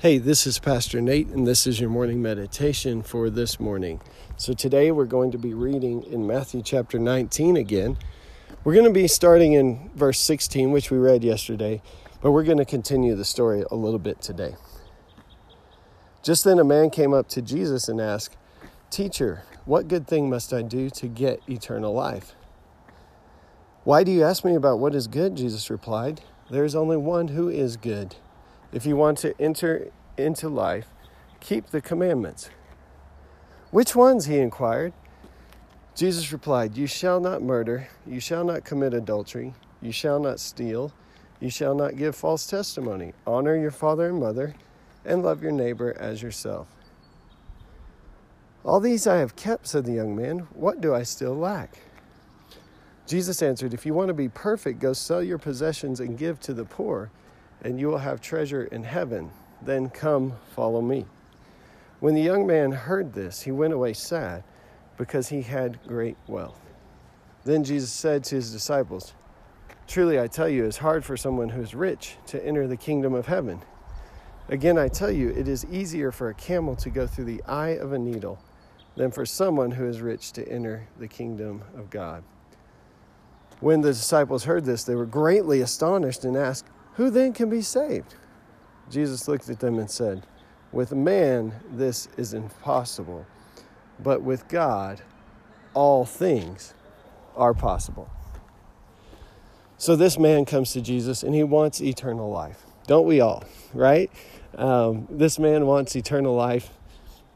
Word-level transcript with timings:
Hey, 0.00 0.18
this 0.18 0.46
is 0.46 0.60
Pastor 0.60 1.00
Nate, 1.00 1.26
and 1.26 1.44
this 1.44 1.66
is 1.66 1.80
your 1.80 1.90
morning 1.90 2.22
meditation 2.22 3.02
for 3.02 3.28
this 3.30 3.58
morning. 3.58 4.00
So, 4.36 4.52
today 4.52 4.92
we're 4.92 5.06
going 5.06 5.32
to 5.32 5.38
be 5.38 5.54
reading 5.54 6.04
in 6.04 6.24
Matthew 6.24 6.62
chapter 6.62 7.00
19 7.00 7.56
again. 7.56 7.98
We're 8.62 8.74
going 8.74 8.86
to 8.86 8.92
be 8.92 9.08
starting 9.08 9.54
in 9.54 9.90
verse 9.96 10.20
16, 10.20 10.70
which 10.70 10.92
we 10.92 10.98
read 10.98 11.24
yesterday, 11.24 11.82
but 12.22 12.30
we're 12.30 12.44
going 12.44 12.58
to 12.58 12.64
continue 12.64 13.16
the 13.16 13.24
story 13.24 13.64
a 13.72 13.74
little 13.74 13.98
bit 13.98 14.22
today. 14.22 14.54
Just 16.22 16.44
then, 16.44 16.60
a 16.60 16.64
man 16.64 16.90
came 16.90 17.12
up 17.12 17.28
to 17.30 17.42
Jesus 17.42 17.88
and 17.88 18.00
asked, 18.00 18.36
Teacher, 18.90 19.42
what 19.64 19.88
good 19.88 20.06
thing 20.06 20.30
must 20.30 20.52
I 20.52 20.62
do 20.62 20.90
to 20.90 21.08
get 21.08 21.42
eternal 21.48 21.92
life? 21.92 22.36
Why 23.82 24.04
do 24.04 24.12
you 24.12 24.22
ask 24.22 24.44
me 24.44 24.54
about 24.54 24.78
what 24.78 24.94
is 24.94 25.08
good? 25.08 25.34
Jesus 25.34 25.68
replied. 25.70 26.20
There 26.52 26.64
is 26.64 26.76
only 26.76 26.96
one 26.96 27.26
who 27.26 27.48
is 27.48 27.76
good. 27.76 28.14
If 28.72 28.84
you 28.84 28.96
want 28.96 29.18
to 29.18 29.40
enter 29.40 29.90
into 30.16 30.48
life, 30.48 30.88
keep 31.40 31.68
the 31.68 31.80
commandments. 31.80 32.50
Which 33.70 33.96
ones? 33.96 34.26
he 34.26 34.38
inquired. 34.38 34.92
Jesus 35.94 36.32
replied, 36.32 36.76
You 36.76 36.86
shall 36.86 37.18
not 37.20 37.42
murder, 37.42 37.88
you 38.06 38.20
shall 38.20 38.44
not 38.44 38.64
commit 38.64 38.94
adultery, 38.94 39.54
you 39.80 39.92
shall 39.92 40.20
not 40.20 40.38
steal, 40.38 40.92
you 41.40 41.50
shall 41.50 41.74
not 41.74 41.96
give 41.96 42.14
false 42.14 42.46
testimony, 42.46 43.14
honor 43.26 43.56
your 43.56 43.70
father 43.70 44.08
and 44.08 44.20
mother, 44.20 44.54
and 45.04 45.22
love 45.22 45.42
your 45.42 45.52
neighbor 45.52 45.96
as 45.98 46.22
yourself. 46.22 46.68
All 48.64 48.80
these 48.80 49.06
I 49.06 49.16
have 49.16 49.34
kept, 49.34 49.66
said 49.66 49.86
the 49.86 49.92
young 49.92 50.14
man. 50.14 50.46
What 50.52 50.80
do 50.80 50.94
I 50.94 51.02
still 51.02 51.34
lack? 51.34 51.78
Jesus 53.06 53.40
answered, 53.40 53.72
If 53.72 53.86
you 53.86 53.94
want 53.94 54.08
to 54.08 54.14
be 54.14 54.28
perfect, 54.28 54.80
go 54.80 54.92
sell 54.92 55.22
your 55.22 55.38
possessions 55.38 56.00
and 56.00 56.18
give 56.18 56.38
to 56.40 56.52
the 56.52 56.64
poor 56.64 57.10
and 57.62 57.78
you 57.78 57.88
will 57.88 57.98
have 57.98 58.20
treasure 58.20 58.64
in 58.64 58.84
heaven. 58.84 59.30
Then 59.62 59.90
come, 59.90 60.34
follow 60.54 60.80
me. 60.80 61.06
When 62.00 62.14
the 62.14 62.22
young 62.22 62.46
man 62.46 62.70
heard 62.70 63.12
this, 63.12 63.42
he 63.42 63.50
went 63.50 63.72
away 63.72 63.92
sad 63.92 64.44
because 64.96 65.28
he 65.28 65.42
had 65.42 65.80
great 65.86 66.16
wealth. 66.26 66.60
Then 67.44 67.64
Jesus 67.64 67.90
said 67.90 68.24
to 68.24 68.36
his 68.36 68.52
disciples, 68.52 69.14
Truly 69.86 70.20
I 70.20 70.26
tell 70.26 70.48
you, 70.48 70.64
it's 70.64 70.76
hard 70.76 71.04
for 71.04 71.16
someone 71.16 71.48
who 71.48 71.62
is 71.62 71.74
rich 71.74 72.16
to 72.26 72.44
enter 72.44 72.66
the 72.66 72.76
kingdom 72.76 73.14
of 73.14 73.26
heaven. 73.26 73.62
Again, 74.48 74.78
I 74.78 74.88
tell 74.88 75.10
you, 75.10 75.30
it 75.30 75.48
is 75.48 75.64
easier 75.66 76.12
for 76.12 76.28
a 76.28 76.34
camel 76.34 76.76
to 76.76 76.90
go 76.90 77.06
through 77.06 77.24
the 77.24 77.42
eye 77.44 77.70
of 77.70 77.92
a 77.92 77.98
needle 77.98 78.38
than 78.96 79.10
for 79.10 79.24
someone 79.24 79.70
who 79.70 79.86
is 79.86 80.00
rich 80.00 80.32
to 80.32 80.48
enter 80.48 80.86
the 80.98 81.08
kingdom 81.08 81.62
of 81.76 81.90
God. 81.90 82.22
When 83.60 83.80
the 83.80 83.92
disciples 83.92 84.44
heard 84.44 84.64
this, 84.64 84.84
they 84.84 84.94
were 84.94 85.06
greatly 85.06 85.60
astonished 85.60 86.24
and 86.24 86.36
asked, 86.36 86.66
who 86.98 87.10
then 87.10 87.32
can 87.32 87.48
be 87.48 87.62
saved? 87.62 88.16
Jesus 88.90 89.28
looked 89.28 89.48
at 89.48 89.60
them 89.60 89.78
and 89.78 89.88
said, 89.88 90.26
With 90.72 90.92
man, 90.92 91.54
this 91.70 92.08
is 92.16 92.34
impossible, 92.34 93.24
but 94.00 94.22
with 94.22 94.48
God, 94.48 95.00
all 95.74 96.04
things 96.04 96.74
are 97.36 97.54
possible. 97.54 98.10
So 99.76 99.94
this 99.94 100.18
man 100.18 100.44
comes 100.44 100.72
to 100.72 100.80
Jesus 100.80 101.22
and 101.22 101.36
he 101.36 101.44
wants 101.44 101.80
eternal 101.80 102.32
life. 102.32 102.64
Don't 102.88 103.06
we 103.06 103.20
all, 103.20 103.44
right? 103.72 104.10
Um, 104.56 105.06
this 105.08 105.38
man 105.38 105.66
wants 105.66 105.94
eternal 105.94 106.34
life 106.34 106.70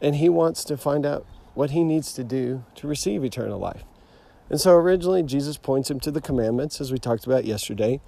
and 0.00 0.16
he 0.16 0.28
wants 0.28 0.64
to 0.64 0.76
find 0.76 1.06
out 1.06 1.24
what 1.54 1.70
he 1.70 1.84
needs 1.84 2.12
to 2.14 2.24
do 2.24 2.64
to 2.74 2.88
receive 2.88 3.24
eternal 3.24 3.60
life. 3.60 3.84
And 4.50 4.60
so 4.60 4.72
originally, 4.72 5.22
Jesus 5.22 5.56
points 5.56 5.88
him 5.88 6.00
to 6.00 6.10
the 6.10 6.20
commandments, 6.20 6.80
as 6.80 6.90
we 6.90 6.98
talked 6.98 7.26
about 7.26 7.44
yesterday. 7.44 8.00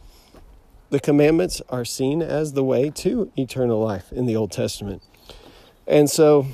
The 0.95 1.01
commandments 1.01 1.61
are 1.71 1.85
seen 1.85 2.23
as 2.23 2.53
the 2.53 2.63
way 2.63 2.89
to 2.89 3.33
eternal 3.37 3.81
life 3.81 4.13
in 4.13 4.27
the 4.27 4.37
Old 4.37 4.53
Testament. 4.53 5.03
And 5.89 6.09
so 6.09 6.47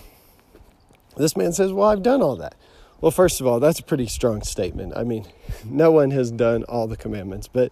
this 1.19 1.37
man 1.37 1.53
says, 1.53 1.75
Well, 1.75 1.91
I've 1.91 2.03
done 2.03 2.23
all 2.23 2.37
that. 2.37 2.55
Well, 3.03 3.11
first 3.11 3.43
of 3.43 3.47
all, 3.47 3.61
that's 3.61 3.81
a 3.81 3.83
pretty 3.83 4.07
strong 4.07 4.41
statement. 4.41 4.95
I 4.97 5.05
mean, 5.05 5.27
no 5.67 5.93
one 5.93 6.11
has 6.13 6.31
done 6.31 6.65
all 6.65 6.87
the 6.87 6.97
commandments, 6.97 7.49
but 7.49 7.71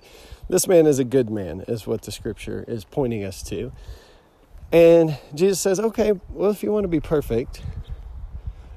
this 0.50 0.68
man 0.68 0.86
is 0.86 0.98
a 0.98 1.04
good 1.04 1.30
man, 1.30 1.64
is 1.66 1.86
what 1.86 2.02
the 2.02 2.12
scripture 2.12 2.66
is 2.68 2.84
pointing 2.84 3.24
us 3.24 3.42
to. 3.44 3.72
And 4.70 5.16
Jesus 5.34 5.60
says, 5.60 5.80
Okay, 5.80 6.12
well, 6.28 6.50
if 6.50 6.62
you 6.62 6.70
want 6.70 6.84
to 6.84 6.88
be 6.88 7.00
perfect, 7.00 7.62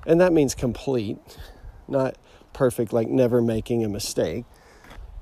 and 0.07 0.21
that 0.21 0.31
means 0.31 0.55
complete, 0.55 1.17
not 1.89 2.15
perfect 2.53 2.93
like 2.93 3.09
never 3.09 3.41
making 3.41 3.83
a 3.83 3.89
mistake, 3.89 4.45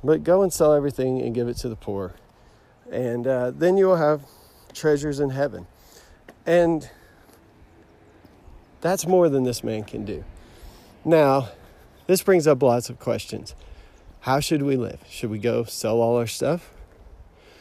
but 0.04 0.24
go 0.24 0.44
and 0.44 0.54
sell 0.54 0.76
everything 0.76 1.20
and 1.20 1.34
give 1.34 1.48
it 1.48 1.58
to 1.58 1.68
the 1.68 1.76
poor 1.76 2.14
and 2.92 3.28
uh, 3.28 3.52
then 3.52 3.78
you 3.78 3.88
will 3.88 3.98
have 3.98 4.22
treasures 4.74 5.20
in 5.20 5.30
heaven. 5.30 5.68
And 6.46 6.90
that's 8.82 9.06
more 9.06 9.30
than 9.30 9.44
this 9.44 9.64
man 9.64 9.84
can 9.84 10.06
do. 10.06 10.24
Now, 11.06 11.50
this 12.08 12.22
brings 12.22 12.48
up 12.48 12.62
lots 12.62 12.90
of 12.90 13.00
questions. 13.00 13.56
How 14.22 14.40
should 14.40 14.64
we 14.64 14.76
live? 14.76 15.00
Should 15.10 15.30
we 15.30 15.40
go 15.40 15.64
sell 15.64 16.02
all 16.02 16.18
our 16.18 16.28
stuff? 16.28 16.72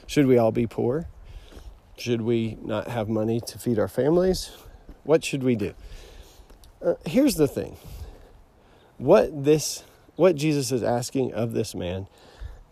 Should 0.06 0.26
we 0.26 0.38
all 0.38 0.52
be 0.52 0.66
poor? 0.66 1.06
Should 1.96 2.22
we 2.22 2.56
not 2.62 2.88
have 2.88 3.08
money 3.08 3.40
to 3.40 3.58
feed 3.58 3.78
our 3.78 3.88
families? 3.88 4.50
What 5.04 5.24
should 5.24 5.42
we 5.42 5.56
do? 5.56 5.74
Uh, 6.84 6.94
here's 7.04 7.34
the 7.34 7.48
thing. 7.48 7.76
What 8.98 9.44
this 9.44 9.84
what 10.16 10.34
Jesus 10.34 10.72
is 10.72 10.82
asking 10.82 11.32
of 11.32 11.52
this 11.52 11.74
man 11.74 12.08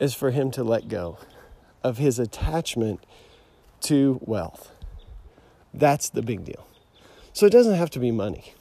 is 0.01 0.15
for 0.15 0.31
him 0.31 0.51
to 0.53 0.65
let 0.65 0.89
go 0.89 1.19
of 1.87 1.99
his 1.99 2.19
attachment 2.19 2.99
to 3.81 4.19
wealth. 4.23 4.73
That's 5.73 6.09
the 6.09 6.21
big 6.21 6.45
deal. 6.45 6.67
So 7.33 7.47
it 7.47 7.51
doesn't 7.51 7.77
have 7.77 7.91
to 7.91 8.01
be 8.01 8.11
money. 8.11 8.55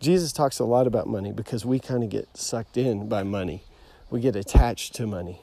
Jesus 0.00 0.32
talks 0.32 0.58
a 0.58 0.64
lot 0.64 0.86
about 0.86 1.06
money 1.06 1.32
because 1.32 1.64
we 1.64 1.78
kind 1.78 2.04
of 2.04 2.10
get 2.10 2.36
sucked 2.36 2.76
in 2.76 3.08
by 3.08 3.22
money. 3.22 3.64
We 4.10 4.20
get 4.20 4.36
attached 4.36 4.94
to 4.96 5.06
money. 5.06 5.40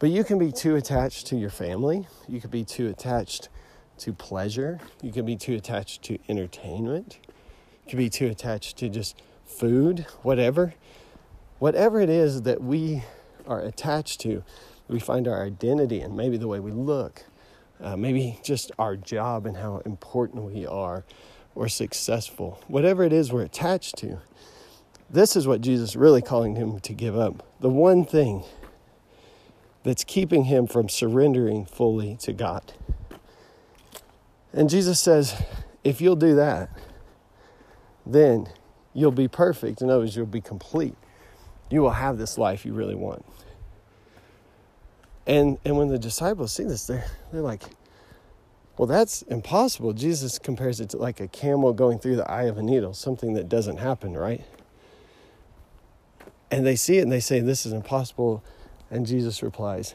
But 0.00 0.10
you 0.10 0.24
can 0.24 0.40
be 0.40 0.50
too 0.50 0.74
attached 0.74 1.28
to 1.28 1.36
your 1.36 1.50
family. 1.50 2.08
You 2.26 2.40
could 2.40 2.50
be 2.50 2.64
too 2.64 2.88
attached 2.88 3.48
to 3.98 4.12
pleasure. 4.12 4.80
You 5.02 5.12
can 5.12 5.24
be 5.24 5.36
too 5.36 5.54
attached 5.54 6.02
to 6.04 6.18
entertainment. 6.28 7.20
You 7.84 7.90
can 7.90 7.98
be 7.98 8.10
too 8.10 8.26
attached 8.26 8.76
to 8.78 8.88
just 8.88 9.22
food, 9.44 10.04
whatever. 10.22 10.74
Whatever 11.60 12.00
it 12.00 12.10
is 12.10 12.42
that 12.42 12.60
we 12.60 13.04
are 13.46 13.60
attached 13.60 14.20
to, 14.22 14.42
we 14.88 15.00
find 15.00 15.26
our 15.26 15.44
identity 15.44 16.00
and 16.00 16.16
maybe 16.16 16.36
the 16.36 16.48
way 16.48 16.60
we 16.60 16.72
look, 16.72 17.24
uh, 17.80 17.96
maybe 17.96 18.38
just 18.42 18.70
our 18.78 18.96
job 18.96 19.46
and 19.46 19.56
how 19.56 19.78
important 19.84 20.44
we 20.44 20.66
are 20.66 21.04
or 21.54 21.68
successful, 21.68 22.62
whatever 22.68 23.02
it 23.02 23.12
is 23.12 23.32
we're 23.32 23.42
attached 23.42 23.96
to. 23.98 24.18
This 25.08 25.36
is 25.36 25.46
what 25.46 25.60
Jesus 25.60 25.90
is 25.90 25.96
really 25.96 26.22
calling 26.22 26.56
him 26.56 26.80
to 26.80 26.92
give 26.92 27.16
up. 27.16 27.46
The 27.60 27.68
one 27.70 28.04
thing 28.04 28.44
that's 29.82 30.04
keeping 30.04 30.44
him 30.44 30.66
from 30.66 30.88
surrendering 30.88 31.64
fully 31.64 32.16
to 32.16 32.32
God. 32.32 32.72
And 34.52 34.68
Jesus 34.68 35.00
says, 35.00 35.40
if 35.84 36.00
you'll 36.00 36.16
do 36.16 36.34
that, 36.34 36.70
then 38.04 38.48
you'll 38.94 39.12
be 39.12 39.28
perfect. 39.28 39.82
In 39.82 39.90
other 39.90 40.00
words, 40.00 40.16
you'll 40.16 40.26
be 40.26 40.40
complete. 40.40 40.96
You 41.70 41.82
will 41.82 41.90
have 41.90 42.18
this 42.18 42.36
life 42.36 42.64
you 42.64 42.72
really 42.72 42.94
want. 42.94 43.24
And 45.26 45.58
and 45.64 45.76
when 45.76 45.88
the 45.88 45.98
disciples 45.98 46.52
see 46.52 46.64
this, 46.64 46.86
they're 46.86 47.06
they're 47.32 47.42
like, 47.42 47.62
well, 48.76 48.86
that's 48.86 49.22
impossible. 49.22 49.94
Jesus 49.94 50.38
compares 50.38 50.80
it 50.80 50.90
to 50.90 50.98
like 50.98 51.20
a 51.20 51.28
camel 51.28 51.72
going 51.72 51.98
through 51.98 52.16
the 52.16 52.30
eye 52.30 52.44
of 52.44 52.58
a 52.58 52.62
needle, 52.62 52.92
something 52.92 53.32
that 53.32 53.48
doesn't 53.48 53.78
happen, 53.78 54.14
right? 54.14 54.44
And 56.50 56.66
they 56.66 56.76
see 56.76 56.98
it 56.98 57.02
and 57.02 57.10
they 57.10 57.20
say, 57.20 57.40
This 57.40 57.64
is 57.64 57.72
impossible. 57.72 58.44
And 58.90 59.06
Jesus 59.06 59.42
replies, 59.42 59.94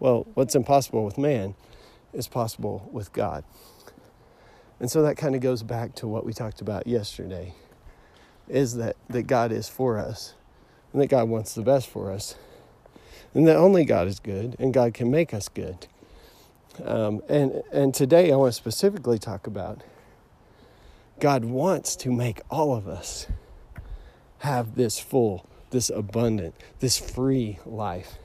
Well, 0.00 0.26
what's 0.34 0.54
impossible 0.54 1.04
with 1.04 1.18
man 1.18 1.54
is 2.12 2.28
possible 2.28 2.88
with 2.92 3.12
God. 3.12 3.44
And 4.78 4.90
so 4.90 5.02
that 5.02 5.16
kind 5.16 5.34
of 5.34 5.40
goes 5.40 5.62
back 5.62 5.94
to 5.96 6.08
what 6.08 6.24
we 6.24 6.32
talked 6.32 6.60
about 6.60 6.86
yesterday 6.86 7.54
is 8.48 8.76
that, 8.76 8.96
that 9.08 9.24
God 9.24 9.52
is 9.52 9.68
for 9.68 9.98
us 9.98 10.34
and 10.92 11.00
that 11.00 11.06
God 11.08 11.28
wants 11.28 11.54
the 11.54 11.62
best 11.62 11.88
for 11.88 12.10
us 12.10 12.36
and 13.34 13.46
that 13.46 13.56
only 13.56 13.84
God 13.84 14.06
is 14.06 14.20
good 14.20 14.56
and 14.58 14.72
God 14.72 14.94
can 14.94 15.10
make 15.10 15.32
us 15.32 15.48
good. 15.48 15.86
Um, 16.84 17.22
and, 17.28 17.62
and 17.72 17.94
today 17.94 18.32
I 18.32 18.36
want 18.36 18.52
to 18.52 18.56
specifically 18.56 19.18
talk 19.18 19.46
about 19.46 19.82
God 21.20 21.44
wants 21.44 21.94
to 21.96 22.10
make 22.10 22.40
all 22.50 22.74
of 22.74 22.88
us 22.88 23.28
have 24.38 24.74
this 24.74 24.98
full, 24.98 25.46
this 25.70 25.88
abundant, 25.88 26.54
this 26.80 26.98
free 26.98 27.60
life. 27.64 28.16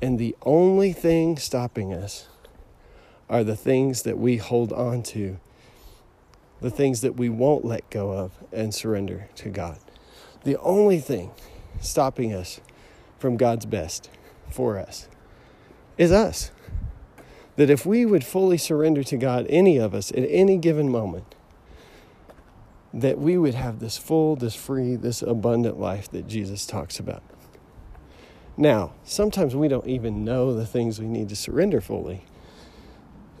And 0.00 0.18
the 0.18 0.36
only 0.42 0.92
thing 0.92 1.36
stopping 1.36 1.92
us 1.92 2.28
are 3.28 3.42
the 3.42 3.56
things 3.56 4.02
that 4.02 4.18
we 4.18 4.36
hold 4.36 4.72
on 4.72 5.02
to, 5.02 5.38
the 6.60 6.70
things 6.70 7.00
that 7.00 7.16
we 7.16 7.28
won't 7.28 7.64
let 7.64 7.88
go 7.90 8.12
of 8.12 8.32
and 8.52 8.72
surrender 8.74 9.28
to 9.36 9.48
God. 9.48 9.78
The 10.44 10.58
only 10.58 11.00
thing 11.00 11.32
stopping 11.80 12.32
us 12.32 12.60
from 13.20 13.36
God's 13.36 13.66
best 13.66 14.10
for 14.50 14.78
us 14.78 15.08
is 15.98 16.10
us. 16.10 16.50
That 17.56 17.68
if 17.68 17.84
we 17.84 18.06
would 18.06 18.24
fully 18.24 18.56
surrender 18.56 19.04
to 19.04 19.16
God, 19.18 19.46
any 19.50 19.76
of 19.76 19.94
us, 19.94 20.10
at 20.12 20.24
any 20.28 20.56
given 20.56 20.88
moment, 20.88 21.34
that 22.94 23.18
we 23.18 23.36
would 23.36 23.54
have 23.54 23.78
this 23.78 23.98
full, 23.98 24.34
this 24.34 24.54
free, 24.54 24.96
this 24.96 25.20
abundant 25.20 25.78
life 25.78 26.10
that 26.10 26.26
Jesus 26.26 26.66
talks 26.66 26.98
about. 26.98 27.22
Now, 28.56 28.94
sometimes 29.04 29.54
we 29.54 29.68
don't 29.68 29.86
even 29.86 30.24
know 30.24 30.54
the 30.54 30.66
things 30.66 30.98
we 30.98 31.06
need 31.06 31.28
to 31.28 31.36
surrender 31.36 31.80
fully. 31.80 32.24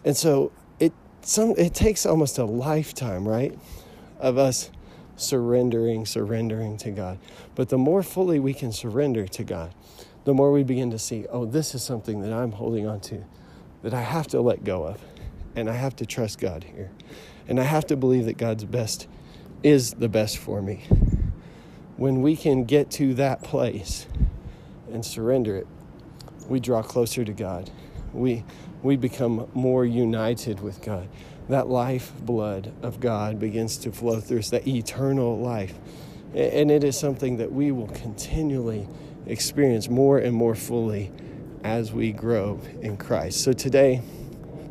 And 0.04 0.16
so 0.16 0.52
it 0.78 0.92
some 1.22 1.54
it 1.58 1.74
takes 1.74 2.06
almost 2.06 2.38
a 2.38 2.44
lifetime, 2.44 3.26
right? 3.26 3.58
Of 4.18 4.38
us 4.38 4.70
surrendering, 5.20 6.06
surrendering 6.06 6.76
to 6.78 6.90
God. 6.90 7.18
But 7.54 7.68
the 7.68 7.78
more 7.78 8.02
fully 8.02 8.38
we 8.38 8.54
can 8.54 8.72
surrender 8.72 9.26
to 9.28 9.44
God, 9.44 9.74
the 10.24 10.34
more 10.34 10.52
we 10.52 10.62
begin 10.62 10.90
to 10.90 10.98
see, 10.98 11.26
oh, 11.30 11.44
this 11.44 11.74
is 11.74 11.82
something 11.82 12.20
that 12.22 12.32
I'm 12.32 12.52
holding 12.52 12.86
on 12.86 13.00
to 13.02 13.24
that 13.82 13.94
I 13.94 14.02
have 14.02 14.26
to 14.28 14.40
let 14.40 14.64
go 14.64 14.84
of. 14.84 15.00
And 15.56 15.68
I 15.68 15.74
have 15.74 15.96
to 15.96 16.06
trust 16.06 16.38
God 16.38 16.64
here. 16.64 16.90
And 17.48 17.58
I 17.58 17.64
have 17.64 17.86
to 17.86 17.96
believe 17.96 18.26
that 18.26 18.38
God's 18.38 18.64
best 18.64 19.08
is 19.62 19.94
the 19.94 20.08
best 20.08 20.38
for 20.38 20.62
me. 20.62 20.84
When 21.96 22.22
we 22.22 22.36
can 22.36 22.64
get 22.64 22.90
to 22.92 23.14
that 23.14 23.42
place 23.42 24.06
and 24.92 25.04
surrender 25.04 25.56
it, 25.56 25.66
we 26.48 26.60
draw 26.60 26.82
closer 26.82 27.24
to 27.24 27.32
God. 27.32 27.70
We, 28.12 28.44
we 28.82 28.96
become 28.96 29.48
more 29.54 29.84
united 29.84 30.60
with 30.60 30.82
God. 30.82 31.08
That 31.50 31.68
life 31.68 32.12
blood 32.20 32.72
of 32.80 33.00
God 33.00 33.40
begins 33.40 33.76
to 33.78 33.90
flow 33.90 34.20
through 34.20 34.38
us, 34.38 34.50
that 34.50 34.68
eternal 34.68 35.36
life. 35.36 35.74
And 36.32 36.70
it 36.70 36.84
is 36.84 36.96
something 36.96 37.38
that 37.38 37.50
we 37.50 37.72
will 37.72 37.88
continually 37.88 38.86
experience 39.26 39.88
more 39.88 40.18
and 40.18 40.32
more 40.32 40.54
fully 40.54 41.10
as 41.64 41.92
we 41.92 42.12
grow 42.12 42.60
in 42.82 42.96
Christ. 42.96 43.42
So 43.42 43.52
today, 43.52 44.00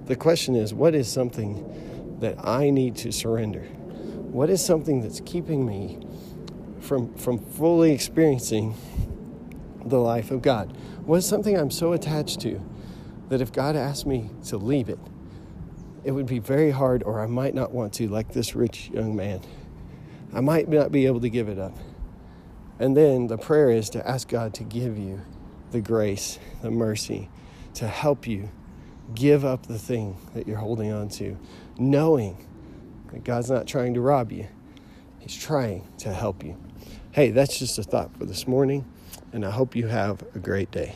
the 0.06 0.16
question 0.16 0.56
is 0.56 0.74
what 0.74 0.96
is 0.96 1.12
something 1.12 2.18
that 2.22 2.36
I 2.40 2.70
need 2.70 2.96
to 2.98 3.12
surrender? 3.12 3.64
What 3.64 4.50
is 4.50 4.64
something 4.64 5.02
that's 5.02 5.20
keeping 5.25 5.66
me 5.66 6.00
from, 6.80 7.14
from 7.16 7.40
fully 7.40 7.92
experiencing 7.92 8.74
the 9.84 10.00
life 10.00 10.32
of 10.32 10.42
God? 10.42 10.78
What 11.06 11.18
is 11.18 11.25
something 11.25 11.58
I'm 11.58 11.72
so 11.72 11.92
attached 11.92 12.40
to 12.42 12.62
that 13.28 13.42
if 13.42 13.52
God 13.52 13.75
asked 13.75 14.08
me 14.08 14.30
to 14.46 14.56
leave 14.56 14.88
it, 14.88 15.00
it 16.04 16.12
would 16.12 16.25
be 16.25 16.40
very 16.40 16.72
hard, 16.72 17.04
or 17.04 17.19
I 17.19 17.28
might 17.28 17.54
not 17.54 17.72
want 17.72 17.94
to, 17.94 18.07
like 18.07 18.34
this 18.34 18.56
rich 18.56 18.90
young 18.90 19.16
man. 19.16 19.42
I 20.34 20.42
might 20.42 20.69
not 20.69 20.92
be 20.92 21.06
able 21.06 21.22
to 21.22 21.30
give 21.30 21.50
it 21.50 21.60
up. 21.60 21.75
And 22.80 22.96
then 22.96 23.28
the 23.28 23.38
prayer 23.38 23.72
is 23.72 23.90
to 23.92 24.07
ask 24.07 24.28
God 24.28 24.54
to 24.56 24.63
give 24.63 24.98
you 24.98 25.22
the 25.72 25.81
grace, 25.81 26.40
the 26.62 26.72
mercy 26.72 27.30
to 27.75 27.88
help 27.88 28.28
you 28.28 28.50
give 29.13 29.44
up 29.44 29.66
the 29.66 29.80
thing 29.80 30.18
that 30.34 30.48
you're 30.48 30.57
holding 30.57 30.92
on 30.92 31.10
to, 31.10 31.38
knowing 31.78 32.48
that 33.12 33.24
God's 33.24 33.50
not 33.50 33.68
trying 33.68 33.94
to 33.96 34.01
rob 34.01 34.31
you, 34.31 34.48
He's 35.19 35.36
trying 35.36 35.88
to 36.00 36.13
help 36.13 36.44
you. 36.44 36.57
Hey, 37.12 37.31
that's 37.31 37.57
just 37.57 37.78
a 37.78 37.84
thought 37.84 38.16
for 38.18 38.25
this 38.25 38.48
morning, 38.48 38.86
and 39.34 39.46
I 39.46 39.51
hope 39.51 39.75
you 39.75 39.88
have 39.88 40.24
a 40.36 40.40
great 40.40 40.72
day. 40.72 40.96